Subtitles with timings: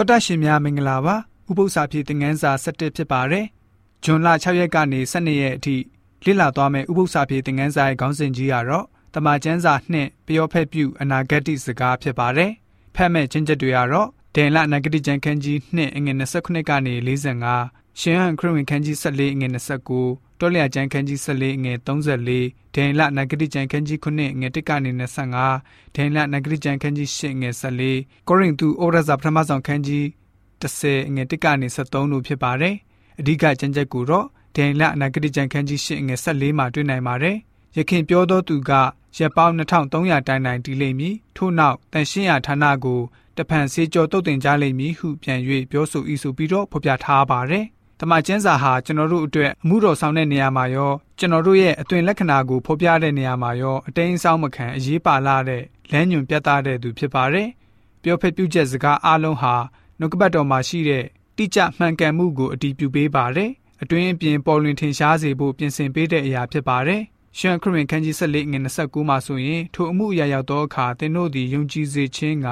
[0.00, 1.16] တော်တရှင်များမင်္ဂလာပါ
[1.50, 3.46] ဥပု္ပ္ပစာပြေသင်ငန်းစာ7ဖြစ်ပါတယ်
[4.04, 5.76] ဇွန်လ6ရက်ကနေ12ရက်အထိ
[6.24, 12.52] လေ့လာသွားမယ့်ဥပု္ပ္ပစာပြေသင်ငန်းစာရဲ့ခေါင်းစဉ်ကြီးကတော့တမန်ကျမ်းစာနှင့်ပျောဖက်ပြုအနာဂတ်စကားဖြစ်ပါတယ်
[12.94, 16.94] ဖတ်မဲ့ချင်းချက်တွေကတော့ဒန်လနဂတိကျမ်းခန်းကြီး2အငယ်29ကနေ
[17.46, 24.90] 45ရှင်ဟန်ခရစ်ဝင်ခန်းကြီး14အငယ်29 တောလျာကျမ်းခန်းကြီး14အငယ်34ဒန်လနဂတိကျမ်းခန်းကြီး9အငယ်1ကနေ
[25.42, 30.04] 25ဒန်လနဂတိကျမ်းခန်းကြီး10အငယ်14ကိုရိန္သုဩရစာပထမဆုံးခန်းကြီး
[30.62, 32.74] 10အငယ်1ကနေ73တို့ဖြစ်ပါတယ်
[33.20, 37.36] အဓိကကျမ်းချက်ကိုတော့ဒန်လနဂတိကျမ်းခန်းကြီး10အငယ်14မှာတွေ့နိုင်ပါတယ်
[37.76, 38.72] ရခင်ပြောသောသူက
[39.18, 43.00] ရက်ပေါင်း2300တိုင်တိုင်တည်လိမ့်မည်ထို့နောက်တန်ရှင်းရာဌာနကို
[43.36, 47.66] တဖန်စေကျော်တုတ်တင်ကြလိမ့်မည်ဟုပြန်၍ပြောဆိုဤဆိုပြီးတော့ဖော်ပြထားပါတယ်။
[48.00, 57.48] တမန်ကျမ်းစာဟာကျွန်တော်တို့အတွက်အမှုတော်ဆောင်တဲ့နေရာမှာရောကျွန်တော်တို့ရဲ့အသွင်လက္ခဏာကိုဖော်ပြတဲ့နေရာမှာရောအတိမ်းဆောင်မခံအရေးပါလာတဲ့လမ်းညွန်ပြသတဲ့သူဖြစ်ပါတယ်။
[58.02, 59.54] ပြောဖက်ပြုချက်စကားအလုံးဟာ
[59.98, 61.04] နှုတ်ကပတ်တော်မှာရှိတဲ့
[61.36, 63.50] တိကျမှန်ကန်မှုကိုအတည်ပြုပေးပါတယ်။
[63.82, 67.02] အတွင်းအပြင်ပေါ်လွင်ထင်ရှားစေဖို့ပြင်ဆင်ပေးတဲ့အရာဖြစ်ပါတယ်။
[67.38, 72.48] ရှန်ခရစ်ဝင်ခန်းကြီး14ငွေ29မှာဆိုရင်ထိုအမှုအရာရောက်သောအခါသင်တို့သည်ယုံကြည်စေခြင်းက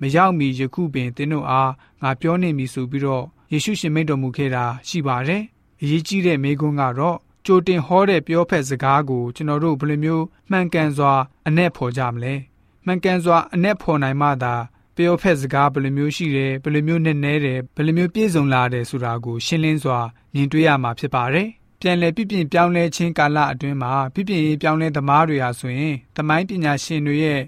[0.00, 5.42] မရောက်မီယခုပင်သင်တို့အားငါပြောနေမည်ဆိုပြီးတော့ ယေရှုရှင်မိန့်တော်မူခဲ့တာရှိပါတယ်။
[5.82, 11.12] အရေးကြီးတဲ့မိကွန်းကတော့ကြိုတင်ဟောတဲ့ပြောဖက်စကားကိုကျွန်တော်တို့ဘယ်လိုမျိုးမှန်ကန်စွာ
[11.46, 12.34] အ내ဖော်ကြမလဲ။
[12.86, 14.54] မှန်ကန်စွာအ내ဖော်နိုင်မှသာ
[14.96, 19.98] ပြောဖက်စကားဘယ်လိုမျိုးရှိတယ်ဘယ်လိုမျိုးနဲ့နဲတယ်ဘယ်လိုမျိုးပြည့်စုံလာတယ်ဆိုတာကိုရှင်းလင်းစွာ
[20.34, 21.48] မြင်တွေ့ရမှာဖြစ်ပါတယ်။
[21.80, 27.40] ပြန်လည်ပြပြင်ပြောင်းလဲခြင်းကာလအတွင်းမှာပြပြင်ရေးပြောင်းလဲသမားတွေဟာဆိုရင်သမိုင်းပညာရှင်တွေရဲ့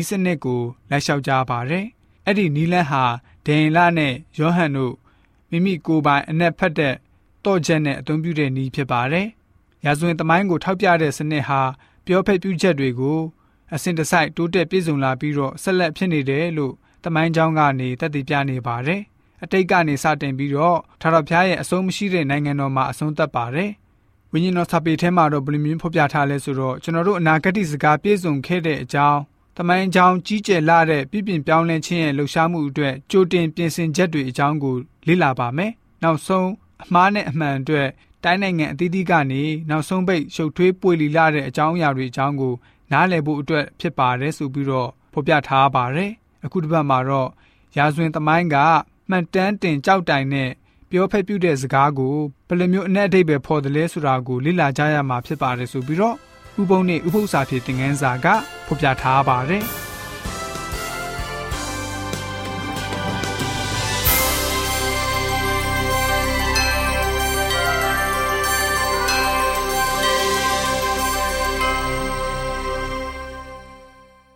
[0.00, 1.84] ဤစနစ်ကိုလက်လျှောက်ကြပါတယ်။
[2.26, 3.04] အဲ့ဒီနီလန်းဟာ
[3.46, 4.94] ဒိန်လနဲ့ယောဟန်တို့
[5.50, 6.94] မိမိကိုယ်ပိုင်အနက်ဖက်တဲ့
[7.44, 9.26] တော့ချက်နဲ့အသုံးပြုတဲ့နီးဖြစ်ပါတယ်။
[9.84, 11.60] ရာဇဝင်သမိုင်းကိုထောက်ပြတဲ့စနစ်ဟာ
[12.06, 13.20] ပြောဖက်ပြုချက်တွေကို
[13.74, 19.00] အစဉ်တစိုက်တိုးတက်ပြည့်စုံလာပြီးတော့ဆက်လက်ဖြစ်နေတယ်လို့သမိုင်းကြောင်းကနေသက်သေပြနေပါတယ်။
[19.42, 23.70] အတိတ်ကနေစတင်ပြီးတော့ထာဝရဘုရားရဲ့အဆုံးမရှိတဲ့နိုင်ငံတော်မှာအဆုံးသတ်ပါတယ်။
[24.32, 29.20] ဝိညာဉ်တော်စာပေထဲမှာတော့ဘယ်လိုမျိုးဖော်ပြထားလဲဆိုတော့ကျွန်တော်တို့အနာဂတ်စကားပြည့်စုံခဲ့တဲ့အကြောင်း
[29.62, 34.74] တမိုင်းအကြောင်းကြီးကျယ်လာတဲ့ပြည်ပြင်ပြောင်းလဲခြင်းရဲ့လှုပ်ရှားမှုအတွက်ကြိုတင်ပြင်ဆင်ချက်တွေအကြောင်းကို
[35.06, 35.72] လေ့လာပါမယ်။
[36.02, 36.48] နောက်ဆုံး
[36.84, 37.88] အမှားနဲ့အမှန်အတွက်
[38.24, 42.54] တိုင်းနိုင်ငံအသီးသီးကနေနောက်ဆုံးပိတ်ရှုပ်ထွေးပွေလီလာတဲ့အကြောင်းအရာတွေအကြောင်းကို
[42.92, 46.10] နားလည်ဖို့အတွက်ဖြစ်ပါတယ်ဆိုပြီးတော့ဖော်ပြထားပါတယ်။
[46.44, 47.28] အခုတစ်ပတ်မှာတော့
[47.78, 48.56] ရာဇဝင်သမိုင်းက
[49.10, 50.50] မှန်တမ်းတင်ကြောက်တိုင်နဲ့
[50.90, 52.16] ပြောဖက်ပြုတဲ့စကားကို
[52.48, 56.16] ဘယ်လိုမျိုးအ내အဓိပ္ပာယ်ဖော်တယ်လဲဆိုတာကိုလေ့လာကြရမှာဖြစ်ပါတယ်ဆိုပြီးတော့
[56.60, 58.28] ဥပုံနဲ့ဥပု္ပ္ပစာဖြစ်တဲ့ငန်းစာက
[58.70, 59.64] ဖော်ပြထားပါတယ်။